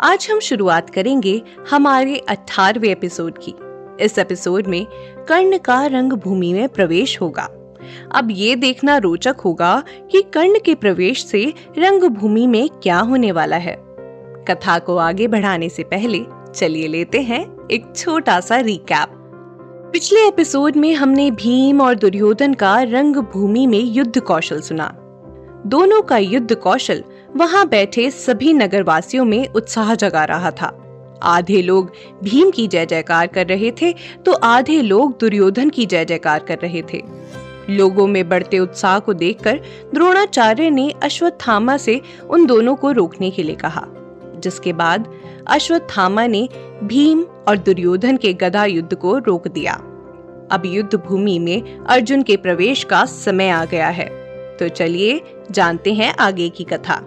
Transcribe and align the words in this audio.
आज 0.00 0.28
हम 0.30 0.40
शुरुआत 0.40 0.90
करेंगे 0.90 1.42
हमारे 1.70 2.16
अठारवे 2.18 2.88
एपिसोड 2.88 3.38
की। 3.38 3.54
इस 4.04 4.18
एपिसोड 4.18 4.66
में 4.66 4.86
कर्ण 5.28 5.58
का 5.58 5.86
रंग 5.86 6.12
भूमि 6.12 6.52
में 6.52 6.68
प्रवेश 6.68 7.20
होगा। 7.20 7.42
अब 8.14 8.28
ये 8.30 8.56
देखना 8.56 8.96
रोचक 8.96 9.36
होगा 9.44 9.82
कि 10.10 10.22
कर्ण 10.22 10.58
के 10.64 10.74
प्रवेश 10.74 11.26
से 11.26 11.54
रंग 11.78 12.02
भूमि 12.02 12.46
में 12.46 12.68
क्या 12.68 12.98
होने 12.98 13.32
वाला 13.32 13.56
है। 13.56 13.76
कथा 14.48 14.78
को 14.78 14.96
आगे 14.96 15.28
बढ़ाने 15.28 15.68
से 15.68 15.82
पहले 15.82 16.20
चलिए 16.54 16.88
लेते 16.88 17.20
हैं 17.20 17.68
एक 17.70 17.92
छोटा 17.96 18.40
सा 18.40 18.56
रिकैप 18.56 19.08
पिछले 19.92 20.28
एपिसोड 20.28 20.76
में 20.76 20.94
हमने 20.94 21.30
भीम 21.30 21.80
और 21.80 21.94
दुर्योधन 21.94 22.54
का 22.54 22.82
रंग 22.82 23.16
भूमि 23.16 23.66
में 23.66 23.80
युद्ध 23.80 24.20
कौशल 24.20 24.60
सुना। 24.60 25.05
दोनों 25.64 26.00
का 26.02 26.16
युद्ध 26.18 26.54
कौशल 26.54 27.02
वहाँ 27.36 27.66
बैठे 27.68 28.10
सभी 28.10 28.52
नगरवासियों 28.52 29.24
में 29.24 29.48
उत्साह 29.48 29.94
जगा 29.94 30.24
रहा 30.24 30.50
था। 30.50 30.66
आधे 31.22 31.62
लोग 31.62 31.92
भीम 32.24 32.50
की 32.50 32.66
जय 32.68 32.86
जयकार 32.86 33.26
कर 33.26 33.46
रहे 33.46 33.70
थे 33.72 33.92
तो 34.26 34.32
आधे 34.32 34.80
लोग 34.82 35.18
दुर्योधन 35.20 35.70
की 35.70 35.86
जय 35.86 36.04
जयकार 36.04 36.44
कर 36.44 36.58
रहे 36.58 36.82
थे। 36.92 37.02
लोगों 37.70 38.06
में 38.06 38.28
बढ़ते 38.28 38.58
उत्साह 38.58 38.98
को 38.98 39.14
देखकर 39.14 39.60
द्रोणाचार्य 39.94 40.70
ने 40.70 40.90
अश्वत्थामा 41.02 41.76
से 41.76 42.00
उन 42.30 42.46
दोनों 42.46 42.74
को 42.74 42.90
रोकने 42.92 43.30
के 43.30 43.42
लिए 43.42 43.56
कहा, 43.56 43.86
जिसके 44.36 44.72
बाद 44.72 45.08
अश्वत्थामा 45.46 46.26
ने 46.26 46.48
भीम 46.82 47.24
और 47.48 47.58
दुर्योधन 47.58 48.16
के 48.16 48.32
गदा 48.34 48.64
युद्ध 48.64 48.94
को 48.94 49.16
रोक 49.18 49.48
दिया। 49.48 49.72
अब 50.52 50.62
युद्ध 50.66 50.94
भूमि 50.96 51.38
में 51.38 51.78
अर्जुन 51.78 52.22
के 52.22 52.36
प्रवेश 52.36 52.84
का 52.84 53.04
समय 53.04 53.48
आ 53.48 53.64
गया 53.64 53.88
है। 53.88 54.08
तो 54.58 54.68
चलिए 54.68 55.20
जानते 55.50 55.94
हैं 55.94 56.14
आगे 56.14 56.48
की 56.48 56.64
कथा। 56.64 57.00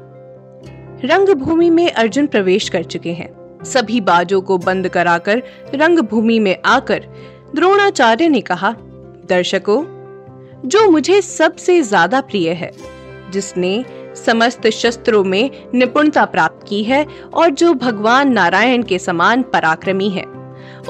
रंग 1.06 1.30
भूमि 1.30 1.70
में 1.70 1.92
अर्जुन 1.92 2.28
प्रवेश 2.28 2.70
कर 2.70 2.84
चुके 2.84 3.14
हैं। 3.14 3.64
सभी 3.64 4.02
बाजों 4.02 4.42
को 4.42 4.58
बंद 4.58 4.88
कराकर 4.88 5.44
रंग 5.76 6.00
भूमि 6.00 6.40
में 6.40 6.56
आकर 6.66 7.06
द्रोणाचार्य 7.56 8.28
ने 8.30 8.42
कहा, 8.42 8.72
दर्शकों, 9.30 9.84
जो 10.66 10.90
मुझे 10.92 11.22
सबसे 11.22 11.82
ज़्यादा 11.82 12.22
प्रिय 12.22 12.50
है, 12.50 12.72
जिसने 13.32 13.86
समस्त 14.16 14.68
शस्त्रों 14.68 15.24
में 15.24 15.50
निपुणता 15.74 16.26
प्राप्त 16.26 16.68
की 16.68 16.84
है 16.84 17.06
और 17.34 17.50
जो 17.50 17.74
भगवान 17.74 18.32
नारायण 18.32 18.84
के 18.84 19.00
समान 19.00 19.42
पराक्रमी 19.44 20.10
है, 20.10 20.24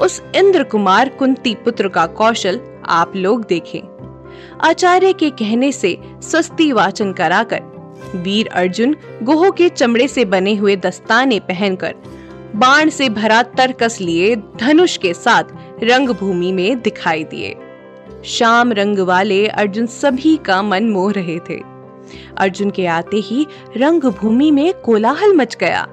उस 0.00 0.22
इंद्र 0.36 0.64
कुमार 0.64 1.08
कुंती 1.08 1.54
पुत्र 1.54 1.88
का 1.88 2.06
कौशल 2.06 2.60
आप 2.88 3.16
लोग 3.16 3.44
देखें। 3.46 3.80
आचार्य 4.64 5.12
के 5.12 5.30
कहने 5.30 5.72
से 5.72 5.98
स्वस्ति 6.22 6.72
वाचन 6.72 7.12
कराकर 7.12 7.60
वीर 8.16 8.48
अर्जुन 8.48 8.96
गोह 9.22 9.50
के 9.50 9.68
चमड़े 9.68 10.08
से 10.08 10.24
बने 10.24 10.54
हुए 10.54 10.76
दस्ताने 10.76 11.40
पहनकर 11.40 11.94
बाण 12.56 12.88
से 12.88 13.08
भरा 13.08 13.42
तरकस 13.42 13.98
लिए 14.00 14.36
धनुष 14.36 14.96
के 14.96 15.14
साथ 15.14 15.44
रंग 15.84 16.08
भूमि 16.08 16.52
में 16.52 16.80
दिखाई 16.80 17.24
दिए। 17.24 17.56
शाम 18.24 18.72
रंग 18.72 18.98
वाले 18.98 19.46
अर्जुन 19.46 19.86
सभी 19.86 20.36
का 20.36 20.62
मन 20.62 20.90
मोह 20.90 21.12
रहे 21.12 21.38
थे। 21.38 21.60
अर्जुन 22.36 22.70
के 22.70 22.86
आते 22.86 23.16
ही 23.16 23.46
रंग 23.76 24.02
भूमि 24.02 24.50
में 24.50 24.74
कोलाहल 24.74 25.36
मच 25.36 25.56
गया। 25.56 25.88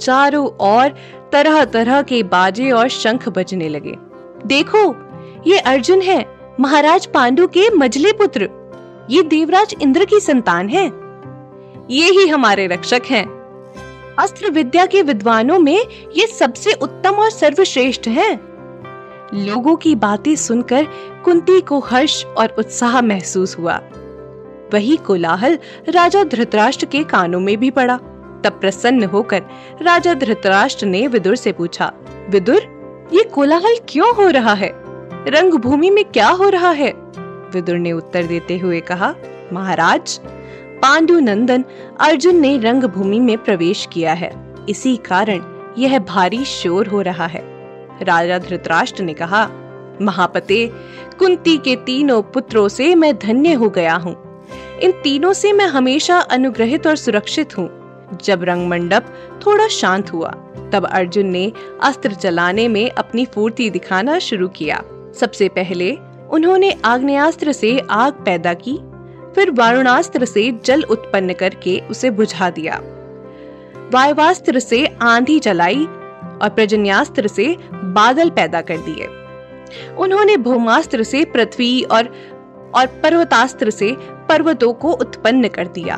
चारों 0.00 0.46
ओर 0.46 0.88
तरह 1.32 1.64
तरह 1.64 2.02
के 2.02 2.22
बाजे 2.22 2.70
और 2.70 2.88
शंख 2.88 3.28
बजने 3.28 3.68
लगे। 3.68 3.96
देखो, 4.46 4.94
ये 5.46 5.58
अर्जुन 5.58 6.00
है। 6.00 6.35
महाराज 6.60 7.06
पांडु 7.06 7.46
के 7.46 7.70
मजले 7.70 8.12
पुत्र। 8.12 8.48
ये 9.10 9.22
देवराज 9.22 9.74
इंद्र 9.82 10.04
की 10.04 10.20
संतान 10.20 10.68
है। 10.68 10.84
ये 11.90 12.10
ही 12.10 12.28
हमारे 12.28 12.66
रक्षक 12.66 13.02
हैं। 13.10 13.24
अस्त्र 14.18 14.50
विद्या 14.50 14.86
के 14.86 15.02
विद्वानों 15.02 15.58
में 15.58 15.78
ये 16.16 16.26
सबसे 16.26 16.72
उत्तम 16.72 17.10
और 17.10 17.30
सर्वश्रेष्ठ 17.30 18.08
हैं। 18.08 18.38
लोगों 19.34 19.76
की 19.76 19.94
बातें 19.94 20.36
सुनकर 20.36 20.86
कुंती 21.24 21.60
को 21.60 21.78
हर्ष 21.80 22.24
और 22.24 22.56
उत्साह 22.58 23.00
महसूस 23.00 23.58
हुआ। 23.58 23.76
वही 24.72 24.96
कोलाहल 24.96 25.58
राजा 25.88 26.24
धृतराष्ट्र 26.24 26.86
के 26.86 27.04
कानों 27.04 27.40
में 27.40 27.56
भी 27.56 27.70
पड़ा। 27.70 27.96
तब 28.44 28.58
प्रसन्न 28.60 29.04
होकर 29.04 29.42
राजा 29.82 30.14
धृतराष्ट्र 30.14 30.86
ने 30.86 31.06
विदुर 31.06 31.36
से 31.36 31.52
पूछा, 31.52 31.92
विदुर, 32.30 32.62
ये 33.12 33.22
कोलाहल 33.22 33.76
क्यों 33.88 34.14
हो 34.14 34.30
रहा 34.30 34.54
है? 34.54 34.85
रंग 35.28 35.52
भूमि 35.52 35.90
में 35.90 36.04
क्या 36.04 36.28
हो 36.28 36.48
रहा 36.48 36.70
है? 36.70 36.92
विदुर 37.52 37.76
ने 37.76 37.92
उत्तर 37.92 38.22
देते 38.22 38.58
हुए 38.58 38.80
कहा, 38.80 39.14
महाराज 39.52 40.20
पांडु 40.82 41.20
नंदन 41.20 41.64
अर्जुन 42.00 42.36
ने 42.36 42.58
रंग 42.58 42.84
भूमि 42.84 43.20
में 43.20 43.38
प्रवेश 43.38 43.88
किया 43.92 44.12
है। 44.12 44.54
इसी 44.68 44.96
कारण 44.96 45.40
यह 45.78 45.98
भारी 45.98 46.44
शोर 46.44 46.86
हो 46.86 47.00
रहा 47.00 47.26
है। 47.26 47.42
राजा 48.02 48.38
धृतराष्ट्र 48.38 49.02
ने 49.02 49.14
कहा, 49.14 49.50
महापते, 50.02 50.72
कुंती 51.18 51.56
के 51.56 51.76
तीनों 51.76 52.22
पुत्रों 52.22 52.68
से 52.68 52.94
मैं 52.94 53.18
धन्य 53.18 53.52
हो 53.52 53.68
गया 53.68 53.94
हूँ। 53.94 54.44
इन 54.82 54.90
तीनों 54.90 55.32
से 55.32 55.52
मैं 55.52 55.66
हमेशा 55.66 56.18
अनुग्रहित 56.18 56.86
और 56.86 56.96
सुरक्षित 56.96 57.58
हूँ। 57.58 57.70
जब 58.24 58.44
रंग 58.44 58.68
मंडप 58.68 59.06
थोड़ा 59.46 59.68
शांत 59.68 60.12
हुआ, 60.12 60.30
तब 60.72 60.88
अर्जुन 60.90 61.26
ने 61.26 61.52
अस्त्र 61.82 62.14
चलाने 62.14 62.68
में 62.68 62.90
अपनी 62.90 63.26
फूर्ति 63.26 63.70
दिखाना 63.70 64.18
शुरू 64.18 64.48
किया। 64.48 64.82
सबसे 65.20 65.48
पहले 65.48 65.96
उन्होंने 66.30 66.70
आग्नेयास्त्र 66.84 67.52
से 67.52 67.78
आग 67.90 68.12
पैदा 68.12 68.54
की, 68.54 68.76
फिर 69.34 69.50
वारुणास्त्र 69.50 70.24
से 70.24 70.50
जल 70.64 70.82
उत्पन्न 70.82 71.32
करके 71.32 71.78
उसे 71.90 72.10
बुझा 72.10 72.50
दिया। 72.50 72.80
वायवास्त्र 73.92 74.58
से 74.58 74.86
आंधी 75.02 75.38
चलाई 75.38 75.84
और 76.42 76.48
प्रजन्यास्त्र 76.48 77.28
से 77.28 77.56
बादल 77.72 78.30
पैदा 78.30 78.60
कर 78.60 78.76
दिए। 78.78 79.08
उन्होंने 79.96 80.36
भूमास्त्र 80.36 81.02
से 81.02 81.24
पृथ्वी 81.24 81.82
और 81.82 82.14
और 82.74 82.86
पर्वतास्त्र 82.86 83.70
से 83.70 83.96
पर्वतों 84.28 84.72
को 84.72 84.92
उत्पन्न 84.92 85.48
कर 85.48 85.66
दिया। 85.66 85.96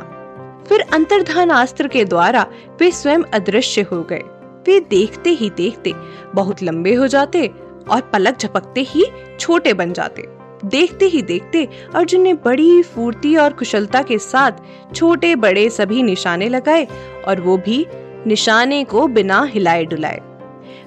फिर 0.68 0.80
अंतर्धान 0.80 1.50
अस्त्र 1.50 1.88
के 1.88 2.04
द्वारा 2.04 2.46
वे 2.80 2.90
स्वयं 2.90 3.22
अदृश्य 3.34 3.82
हो 3.82 4.02
गए। 4.02 4.22
वे 4.66 4.80
देखते 4.80 5.30
ही 5.30 5.50
देखते 5.50 5.92
बहुत 6.34 6.62
लंबे 6.62 6.94
हो 6.94 7.06
जाते 7.06 7.50
और 7.90 8.00
पलक 8.00 8.38
झपकते 8.38 8.80
ही 8.80 9.04
छोटे 9.40 9.72
बन 9.72 9.92
जाते। 9.92 10.22
देखते 10.64 11.04
ही 11.04 11.22
देखते 11.22 11.68
अर्जुन 11.94 12.20
ने 12.20 12.34
बड़ी 12.34 12.82
फूर्ती 12.82 13.36
और 13.36 13.52
कुशलता 13.52 14.02
के 14.02 14.18
साथ 14.18 14.52
छोटे 14.94 15.34
बड़े 15.36 15.70
सभी 15.70 16.02
निशाने 16.02 16.48
लगाए 16.48 16.88
और 17.28 17.40
वो 17.40 17.56
भी 17.56 17.86
निशाने 18.26 18.84
को 18.84 19.06
बिना 19.06 19.42
हिलाए 19.42 19.84
डुलाए। 19.84 20.20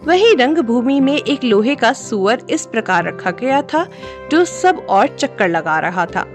वही 0.08 0.34
रंग 0.36 0.58
भूमि 0.58 1.00
में 1.00 1.18
एक 1.18 1.44
लोहे 1.44 1.76
का 1.76 1.94
सुअर 1.94 2.42
इस 2.50 2.66
प्रकार 2.66 3.06
रखा 3.06 3.32
गया 3.32 3.62
था, 3.62 3.88
जो 4.32 4.46
सब 4.46 4.86
और 4.90 5.08
चक्कर 5.08 5.50
लगा 5.50 5.80
रहा 5.80 6.06
था। 6.06 6.26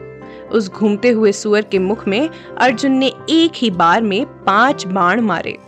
उस 0.53 0.71
घूमते 0.71 1.11
हुए 1.11 1.33
सुअर 1.33 1.63
के 1.63 1.79
मुख 1.79 2.09
में 2.09 2.29
अर्जुन 2.59 2.93
ने 2.93 3.13
एक 3.31 3.53
ही 3.55 3.71
बार 3.71 4.03
में 4.03 4.27
पाँच 4.27 4.87
बाण 4.87 5.21
मारे। 5.21 5.59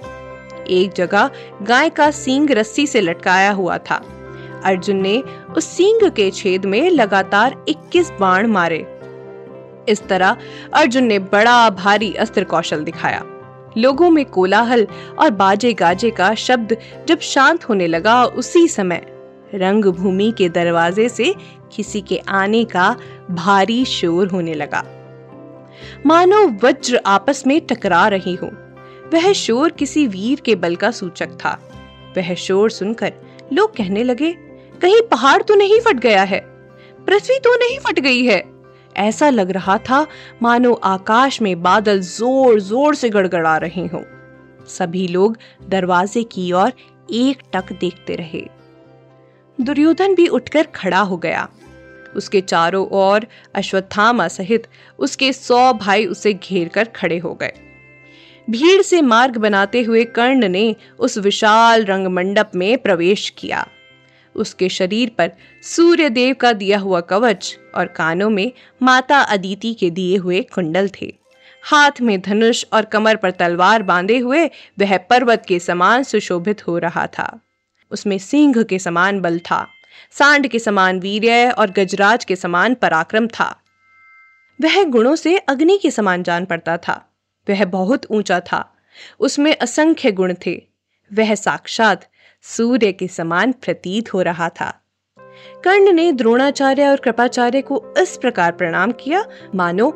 एक 0.71 0.93
जगह 0.93 1.31
गाय 1.63 1.91
का 1.91 2.11
सींग 2.11 2.51
रस्सी 2.51 2.87
से 2.87 3.01
लटकाया 3.01 3.51
हुआ 3.51 3.79
था। 3.79 4.18
अर्जुन 4.65 4.97
ने 4.97 5.23
उस 5.57 5.65
सींग 5.65 6.11
के 6.11 6.31
छेद 6.31 6.65
में 6.65 6.91
लगातार 6.91 7.65
21 7.69 8.13
बाण 8.21 8.47
मारे। 8.47 8.99
इस 9.89 10.03
तरह 10.09 10.37
अर्जुन 10.75 11.05
ने 11.05 11.19
बड़ा 11.19 11.71
भारी 11.71 12.15
अस्त्र 12.15 12.45
कौशल 12.45 12.85
दिखाया। 12.85 13.25
लोगों 13.79 14.11
में 14.11 14.25
कोलाहल 14.25 14.87
और 15.19 15.31
बाजे 15.31 15.73
गाजे 15.73 16.11
का 16.11 16.35
शब्द 16.35 16.77
जब 17.09 17.19
शांत 17.19 17.65
होने 17.65 17.87
लगा 17.87 18.25
उसी 18.25 18.69
समय 18.69 19.07
रंग 19.55 19.85
भूमि 19.85 20.35
के 20.39 20.49
दरवाजे 20.49 21.09
से 21.09 21.35
किसी 21.77 22.01
के 22.01 22.19
आने 22.29 22.65
का 22.65 22.97
भारी 23.31 23.85
शोर 23.85 24.29
होने 24.29 24.55
लगा। 24.55 24.85
मानो 26.07 26.47
वज्र 26.65 27.01
आपस 27.07 27.47
में 27.47 27.61
टकरा 27.61 28.09
रही 28.09 28.35
हो। 28.35 28.51
वह 29.15 29.33
शोर 29.33 29.71
किसी 29.71 30.07
वीर 30.07 30.41
के 30.41 30.55
बल 30.55 30.77
का 30.77 30.91
सूचक 30.91 31.29
था। 31.29 31.61
वह 32.17 32.35
शोर 32.35 32.71
सुनकर 32.71 33.13
लोग 33.53 33.77
कहने 33.77 34.05
लगे 34.05 34.37
कहीं 34.79 35.01
पहाड़ 35.11 35.41
तो 35.43 35.55
नहीं 35.55 35.81
फट 35.81 35.99
गया 36.01 36.23
है, 36.25 36.41
पृथ्वी 37.07 37.39
तो 37.39 37.55
नहीं 37.57 37.79
फट 37.79 38.01
गई 38.01 38.25
है। 38.25 38.43
ऐसा 38.97 39.29
लग 39.31 39.51
रहा 39.51 39.77
था, 39.81 40.07
मानो 40.43 40.73
आकाश 40.75 41.41
में 41.43 41.63
बादल 41.63 42.01
ज़ोर 42.01 42.61
ज़ोर 42.61 42.95
से 42.95 43.09
गड़गड़ा 43.11 43.57
रहे 43.57 43.87
हों। 43.87 44.03
सभी 44.69 45.07
लोग 45.09 45.37
दरवाजे 45.69 46.23
की 46.25 46.51
ओर 46.55 46.73
एक 47.13 47.43
टक 47.53 47.73
देखते 47.73 48.15
रहे। 48.17 48.45
दुर्योधन 49.59 50.15
भी 50.15 50.27
उठकर 50.29 50.67
खड़ा 50.75 51.01
हो 51.01 51.17
गया। 51.17 51.49
उसके 52.17 52.41
चारों 52.41 52.87
ओर 52.97 53.27
अश्वत्थामा 53.55 54.27
सहित 54.29 54.67
उसके 54.99 55.33
सौ 55.33 55.73
भाई 55.75 56.07
उसे 56.07 56.33
घेर 56.35 56.69
कर 56.69 56.85
खड़े 56.97 57.19
हो 57.19 57.35
गए। 57.35 57.53
भीड़ 58.49 58.83
से 58.83 59.01
मार्ग 59.05 59.37
बनाते 59.37 59.83
हुए 59.83 60.05
कर्ण 60.11 60.49
ने 60.49 60.75
उस 60.99 61.19
विशाल 61.19 61.85
रंग 61.85 62.07
मंडप 62.09 62.51
में 62.55 62.79
प्रवेश 62.79 63.29
किया। 63.39 63.67
उसके 64.39 64.69
शरीर 64.69 65.11
पर 65.19 65.31
सूर्य 65.65 66.09
देव 66.11 66.35
का 66.35 66.53
दिया 66.53 66.79
हुआ 66.79 67.01
कवच 67.01 67.57
और 67.75 67.87
कानों 67.87 68.31
में 68.31 68.51
माता 68.83 69.19
अदिति 69.19 69.73
के 69.75 69.91
दिए 69.91 70.17
हुए 70.17 70.41
कुंडल 70.55 70.91
थे। 71.01 71.13
हाथ 71.65 72.01
में 72.01 72.21
धनुष 72.21 72.65
और 72.73 72.85
कमर 72.85 73.17
पर 73.17 73.31
तलवार 73.31 73.83
बांधे 73.83 74.19
हुए 74.19 74.47
वह 74.79 74.97
पर्वत 74.99 75.45
के 75.49 75.59
समान 75.59 76.03
सुशोभित 76.03 76.67
हो 76.67 76.79
रहा 76.79 77.07
था। 77.07 77.39
उसमें 77.91 78.19
सिंह 78.19 78.63
के 78.63 78.79
समान 78.79 79.21
बल 79.21 79.39
था, 79.39 79.67
सांड 80.13 80.47
के 80.47 80.59
समान 80.59 81.01
वीर्य 81.01 81.51
और 81.51 81.71
गजराज 81.71 82.25
के 82.25 82.37
समान 82.37 82.75
पराक्रम 82.75 83.27
था। 83.29 83.55
वह 84.61 84.83
गुणों 84.85 85.15
से 85.17 85.37
अग्नि 85.39 85.79
के 85.83 85.91
समान 85.91 86.23
जान 86.23 86.45
पड़ता 86.45 86.77
था। 86.77 87.05
वह 87.47 87.65
बहुत 87.65 88.07
ऊँचा 88.11 88.41
था। 88.41 88.65
उसमें 89.21 89.57
असंख्य 89.57 90.13
गुण 90.13 90.35
थे। 90.47 90.55
वह 91.11 91.35
साक्षात 91.35 92.05
सूर्य 92.43 92.93
के 92.93 93.09
समान 93.09 93.53
प्रतीत 93.53 94.15
हो 94.15 94.23
रहा 94.23 94.49
था। 94.49 94.83
कर्ण 95.65 95.93
ने 95.93 96.13
द्रोणाचार्य 96.13 96.89
और 96.89 96.97
कृपाचार्य 96.97 97.63
को 97.63 97.95
इस 97.99 98.17
प्रकार 98.17 98.53
प्रणाम 98.53 98.93
किया, 98.93 99.25
मानो 99.55 99.91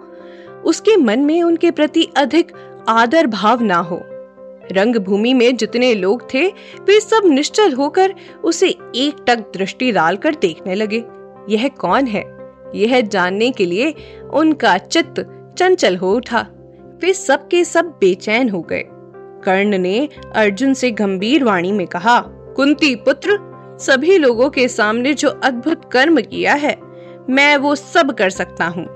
उसके 0.64 0.96
मन 0.96 1.20
में 1.20 1.42
उनके 1.42 1.70
प्रति 1.70 2.08
अधिक 2.16 2.52
आदर 2.88 3.26
भाव 3.26 3.62
ना 3.62 3.76
हो। 3.76 4.00
रंगभूमि 4.72 5.34
में 5.34 5.56
जितने 5.56 5.94
लोग 5.94 6.34
थे, 6.34 6.48
वे 6.80 7.00
सब 7.00 7.22
निश्चल 7.24 7.72
होकर 7.72 8.14
उसे 8.44 8.68
एक 8.94 9.24
टक 9.26 9.38
दृष्टि 9.38 9.92
डालकर 9.92 10.34
देखने 10.34 10.74
लगे। 10.74 11.04
यह 11.48 11.68
कौन 11.68 12.06
है? 12.06 12.24
यह 12.74 13.00
जानने 13.00 13.50
के 13.50 13.66
लिए 13.66 13.94
उनका 14.32 14.78
चित्त 14.78 15.14
चंचल 15.58 15.96
हो 15.96 16.14
उठा। 16.14 16.46
वे 17.02 17.14
सब 17.14 17.48
के 17.48 17.64
सब 17.64 17.84
बेचैन 17.84 18.48
हो 18.48 18.62
गए। 18.62 18.84
कर्ण 19.44 19.78
ने 19.78 20.08
अर्जुन 20.36 20.74
से 20.74 20.90
गंभीर 20.90 21.44
वाणी 21.44 21.72
में 21.72 21.86
कहा, 21.86 22.18
कुंती 22.56 22.94
पुत्र, 22.96 23.38
सभी 23.80 24.18
लोगों 24.18 24.48
के 24.50 24.66
सामने 24.68 25.14
जो 25.14 25.28
अद्भुत 25.44 25.90
कर्म 25.92 26.20
किया 26.20 26.54
है, 26.54 26.76
मैं 27.30 27.56
वो 27.56 27.74
सब 27.74 28.12
कर 28.12 28.30
सकता 28.30 28.66
हूँ। 28.66 28.86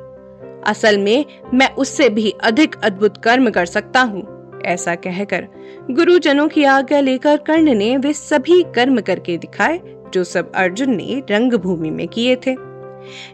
असल 0.66 0.98
में 0.98 1.25
मैं 1.54 1.69
उससे 1.75 2.08
भी 2.08 2.31
अधिक 2.44 2.75
अद्भुत 2.84 3.16
कर्म 3.16 3.50
कर 3.50 3.66
सकता 3.66 4.00
हूँ, 4.02 4.22
ऐसा 4.64 4.94
कहकर 4.94 5.46
गुरुजनों 5.90 6.49
की 6.49 6.64
आज्ञा 6.64 7.00
लेकर 7.00 7.37
कर्ण 7.37 7.75
ने 7.75 7.96
वे 7.96 8.12
सभी 8.12 8.62
कर्म 8.75 9.00
करके 9.00 9.37
दिखाए, 9.38 9.81
जो 10.14 10.25
सब 10.25 10.52
अर्जुन 10.52 10.94
ने 10.96 11.22
रंगभूमि 11.31 11.90
में 11.90 12.06
किए 12.08 12.37
थे। 12.37 12.56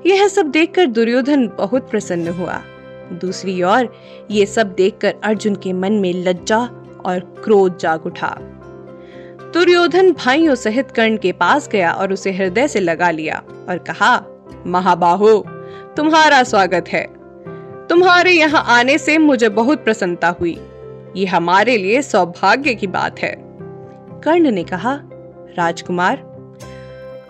यह 0.06 0.26
सब 0.28 0.46
देखकर 0.46 0.86
दुर्योधन 0.86 1.46
बहुत 1.48 1.90
प्रसन्न 1.90 2.28
हुआ। 2.28 2.60
दूसरी 3.12 3.62
ओर, 3.62 3.92
ये 4.30 4.46
सब 4.46 4.74
देखकर 4.74 5.14
अर्जुन 5.24 5.54
के 5.54 5.72
मन 5.72 5.92
में 5.92 6.12
लज्जा 6.14 6.58
और 7.06 7.18
क्रोध 7.44 7.78
जाग 7.78 8.06
उठा। 8.06 8.36
दुर्योधन 9.54 10.12
भाइयों 10.12 10.54
सहित 10.54 10.90
कर्ण 10.90 11.16
के 11.16 11.32
पास 11.32 11.68
गया 11.68 11.92
और 11.92 12.12
उसे 12.12 12.32
हृदय 12.32 12.68
से 12.68 12.80
लगा 12.80 13.10
लिया 13.10 13.42
और 13.68 13.78
कहा, 13.78 14.24
महाबाहो, 14.66 15.38
तुम्हारा 15.96 16.42
स्वागत 16.42 16.88
है। 16.88 17.06
तुम्हारे 17.88 18.32
यहाँ 18.32 18.64
आने 18.68 18.98
से 18.98 19.18
मुझे 19.18 19.48
बहुत 19.48 19.84
प्रसन्नता 19.84 20.28
हुई। 20.28 20.60
ये 21.16 21.26
हमारे 21.26 21.76
लिए 21.76 22.02
सौभाग्य 22.02 22.74
की 22.74 22.86
बात 22.86 23.18
है। 23.18 23.34
कर्ण 24.24 24.50
ने 24.50 24.64
कहा, 24.64 25.00
राजकुमार, 25.58 26.16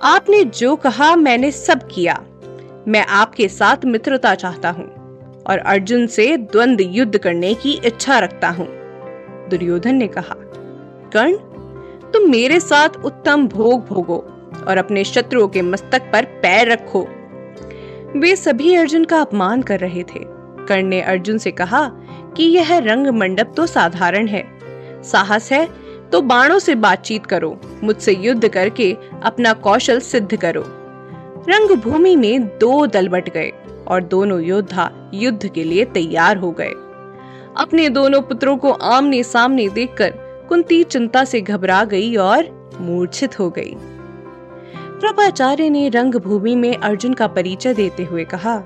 आपने 0.02 0.44
जो 0.44 0.76
कहा 0.76 1.16
मैंने 1.16 1.50
सब 1.50 1.88
किया। 1.94 2.24
मैं 2.88 3.06
आपके 3.06 3.48
साथ 3.48 3.84
मित्रता 3.84 4.34
चाहता 4.34 4.70
हूँ 4.70 4.86
और 5.48 5.58
अर्जुन 5.58 6.06
से 6.06 6.36
द्वंद 6.36 6.80
युद्ध 6.80 7.18
करने 7.18 7.54
की 7.54 7.72
इच्छा 7.84 8.18
रखता 8.18 8.48
हूँ। 8.48 8.81
दुर्योधन 9.52 9.94
ने 9.94 10.06
कहा, 10.08 10.34
कर्ण, 11.12 11.36
तुम 12.12 12.30
मेरे 12.30 12.60
साथ 12.60 12.96
उत्तम 13.04 13.46
भोग 13.48 13.86
भोगो 13.86 14.16
और 14.68 14.78
अपने 14.78 15.04
शत्रुओं 15.04 15.48
के 15.48 15.62
मस्तक 15.62 16.10
पर 16.12 16.24
पैर 16.42 16.70
रखो। 16.72 17.06
वे 18.16 18.34
सभी 18.36 18.74
अर्जुन 18.74 19.04
का 19.04 19.20
अपमान 19.20 19.62
कर 19.62 19.80
रहे 19.80 20.02
थे। 20.04 20.20
कर्ण 20.66 20.86
ने 20.86 21.00
अर्जुन 21.00 21.38
से 21.38 21.50
कहा 21.50 21.86
कि 22.36 22.44
यह 22.44 22.76
रंग 22.78 23.06
मंडप 23.08 23.52
तो 23.56 23.66
साधारण 23.66 24.26
है। 24.26 24.44
साहस 25.02 25.50
है 25.52 25.66
तो 26.12 26.20
बाणों 26.20 26.58
से 26.58 26.74
बातचीत 26.74 27.26
करो, 27.26 27.58
मुझसे 27.84 28.12
युद्ध 28.14 28.48
करके 28.48 28.96
अपना 29.22 29.52
कौशल 29.52 30.00
सिद्ध 30.00 30.36
करो। 30.36 30.64
रंग 31.48 31.76
भूमि 31.76 32.14
में 32.16 32.46
दो 32.58 32.86
दल 32.86 33.08
बट 33.08 33.28
गए 33.30 33.52
और 33.88 34.02
दोनों 34.02 34.40
योद्धा 34.40 34.90
युद्ध 35.14 35.48
के 35.48 35.64
लिए 35.64 35.84
तैयार 35.84 36.36
हो 36.36 36.50
गए। 36.50 36.72
अपने 37.56 37.88
दोनों 37.88 38.20
पुत्रों 38.22 38.56
को 38.56 38.70
आमने 38.70 39.22
सामने 39.22 39.68
देखकर 39.68 40.12
कुंती 40.48 40.82
चिंता 40.84 41.24
से 41.24 41.40
घबरा 41.40 41.84
गई 41.84 42.14
और 42.16 42.48
मूर्छित 42.80 43.38
हो 43.38 43.48
गई। 43.50 43.74
कृपाचार्य 45.00 45.68
ने 45.70 45.88
रंगभूमि 45.88 46.54
में 46.56 46.76
अर्जुन 46.76 47.14
का 47.14 47.26
परिचय 47.26 47.74
देते 47.74 48.04
हुए 48.04 48.24
कहा 48.24 48.62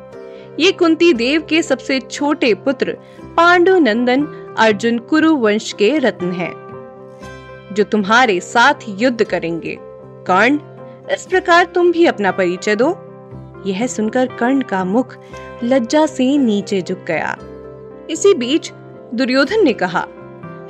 ये 0.60 0.72
कुंती 0.72 1.12
देव 1.12 1.42
के 1.42 1.62
सबसे 1.62 1.98
छोटे 2.00 2.52
पुत्र 2.54 2.96
पांडु 3.36 3.78
नंदन 3.78 4.24
अर्जुन 4.58 4.98
कुरु 4.98 5.34
वंश 5.36 5.72
के 5.72 5.98
रत्न 5.98 6.30
हैं, 6.32 6.54
जो 7.72 7.84
तुम्हारे 7.84 8.40
साथ 8.40 8.74
युद्ध 8.88 9.24
करेंगे। 9.24 9.76
कर्ण 10.28 10.58
इस 11.12 11.26
प्रकार 11.26 11.64
तुम 11.64 11.92
भी 11.92 12.06
अपना 12.06 12.30
परिचय 12.30 12.76
दो। 12.76 12.88
यह 13.66 13.86
सुनकर 13.86 14.26
कर्ण 14.26 14.62
का 14.62 14.84
मुख 14.84 15.16
लज्जा 15.64 16.06
से 16.06 16.36
नीचे 16.38 16.82
झुक 16.82 17.04
गया। 17.06 17.36
इसी 18.10 18.34
बीच 18.34 18.70
दुर्योधन 19.14 19.64
ने 19.64 19.72
कहा, 19.72 20.06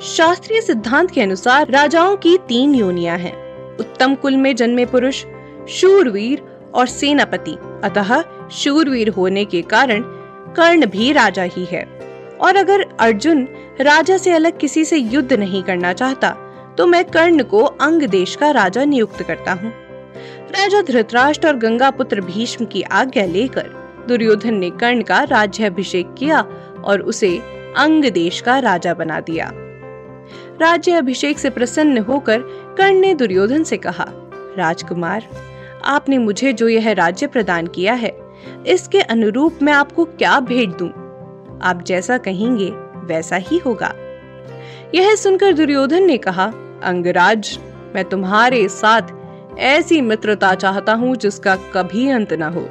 शास्त्रीय 0.01 0.61
सिद्धांत 0.61 1.11
के 1.11 1.21
अनुसार 1.21 1.69
राजाओं 1.69 2.15
की 2.17 2.37
तीन 2.47 2.75
योनियाँ 2.75 3.17
हैं। 3.17 3.35
उत्तम 3.77 4.15
कुल 4.15 4.37
में 4.37 4.55
जन्मे 4.55 4.85
पुरुष, 4.85 5.23
शूरवीर 5.69 6.41
और 6.75 6.87
सेनापति। 6.87 7.55
अतः 7.83 8.21
शूरवीर 8.51 9.09
होने 9.09 9.45
के 9.45 9.61
कारण 9.61 10.03
कर्ण 10.53 10.85
भी 10.85 11.11
राजा 11.11 11.43
ही 11.43 11.65
है। 11.65 11.83
और 12.41 12.55
अगर 12.55 12.85
अर्जुन 12.99 13.47
राजा 13.81 14.17
से 14.17 14.31
अलग 14.31 14.57
किसी 14.59 14.85
से 14.85 14.97
युद्ध 14.97 15.33
नहीं 15.33 15.63
करना 15.63 15.93
चाहता 15.93 16.35
तो 16.77 16.85
मैं 16.85 17.03
कर्ण 17.05 17.43
को 17.43 17.63
अंग 17.63 18.03
देश 18.03 18.35
का 18.35 18.51
राजा 18.51 18.83
नियुक्त 18.85 19.21
करता 19.23 19.51
हूँ। 19.51 19.71
राजा 20.51 20.81
धृतराष्ट्र 20.81 21.47
और 21.47 21.55
गंगा 21.55 21.89
पुत्र 21.91 22.21
भीष्म 22.21 22.65
की 22.65 22.81
आज्ञा 22.81 23.25
लेकर 23.25 23.75
दुर्योधन 24.07 24.53
ने 24.53 24.69
कर्ण 24.71 25.01
का 25.01 25.21
राज्याभिषेक 25.23 26.13
किया 26.13 26.41
और 26.87 27.01
उसे 27.01 27.37
अंग 27.77 28.05
देश 28.05 28.41
का 28.41 28.59
राजा 28.59 28.93
बना 28.93 29.19
दिया। 29.19 29.51
राज्य 30.61 30.91
अभिषेक 30.91 31.39
से 31.39 31.49
प्रसन्न 31.49 31.97
होकर 31.97 32.39
कर्ण 32.77 32.99
ने 32.99 33.13
दुर्योधन 33.13 33.63
से 33.63 33.77
कहा, 33.77 34.05
राजकुमार, 34.57 35.23
आपने 35.85 36.17
मुझे 36.17 36.53
जो 36.53 36.67
यह 36.67 36.91
राज्य 36.91 37.27
प्रदान 37.27 37.67
किया 37.67 37.93
है, 37.93 38.17
इसके 38.67 39.01
अनुरूप 39.01 39.59
मैं 39.61 39.73
आपको 39.73 40.05
क्या 40.05 40.39
भेंट 40.39 40.77
दूँ? 40.77 40.89
आप 41.63 41.83
जैसा 41.87 42.17
कहेंगे, 42.17 42.69
वैसा 43.05 43.35
ही 43.35 43.57
होगा। 43.57 43.93
यह 44.95 45.15
सुनकर 45.15 45.53
दुर्योधन 45.53 46.03
ने 46.03 46.17
कहा, 46.17 46.45
अंगराज, 46.83 47.59
मैं 47.95 48.05
तुम्हारे 48.05 48.67
साथ 48.67 49.01
ऐसी 49.59 50.01
मित्रता 50.01 50.55
चाहता 50.55 50.93
हूँ 50.93 51.15
जिसका 51.15 51.55
कभी 51.55 52.09
अंत 52.09 52.33
न 52.33 52.41
हो। 52.41 52.67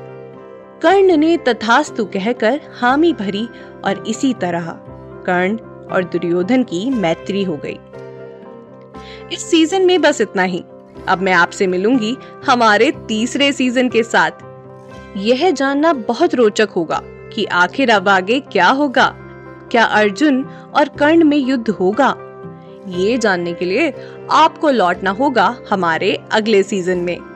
कर्ण 0.83 1.17
ने 1.17 1.37
तथास्तु 1.37 2.05
कहकर 2.05 2.61
हामी 2.81 3.13
भरी 3.13 3.49
और 3.85 4.05
इसी 4.07 4.35
तरह 4.35 4.67
कर्ण 5.27 5.57
और 5.93 6.05
दुर्योधन 6.05 6.63
की 6.63 6.91
मैत्री 6.91 7.45
हो 7.45 7.57
गई। 7.57 7.79
इस 9.33 9.51
सीज़न 9.51 9.83
में 9.83 10.01
बस 10.01 10.21
इतना 10.21 10.43
ही। 10.43 10.65
अब 11.09 11.19
मैं 11.23 11.33
आपसे 11.33 11.67
मिलूँगी 11.67 12.17
हमारे 12.47 12.93
तीसरे 13.09 13.53
सीज़न 13.53 13.89
के 13.89 14.03
साथ। 14.03 14.31
यह 15.17 15.51
जानना 15.51 15.93
बहुत 15.93 16.35
रोचक 16.35 16.69
होगा 16.77 17.01
कि 17.05 17.45
आखिर 17.45 17.91
अब 17.91 18.09
आगे 18.09 18.41
क्या 18.41 18.69
होगा। 18.69 19.15
क्या 19.71 19.85
अर्जुन 19.85 20.45
और 20.75 20.89
कर्ण 20.89 21.25
में 21.25 21.37
युद्ध 21.37 21.71
होगा? 21.71 22.17
ये 22.89 23.19
जानने 23.19 23.53
के 23.53 23.65
लिए 23.65 23.95
आपको 24.31 24.71
लौटना 24.71 25.11
होगा 25.11 25.57
हमारे 25.71 26.19
अगले 26.33 26.63
सीज़न 26.63 26.99
में। 26.99 27.36